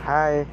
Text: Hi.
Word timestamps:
Hi. 0.00 0.46